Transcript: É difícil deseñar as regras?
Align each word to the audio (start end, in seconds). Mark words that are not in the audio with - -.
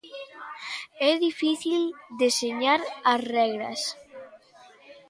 É 1.09 1.11
difícil 1.27 1.81
deseñar 2.23 2.81
as 3.11 3.21
regras? 3.35 3.81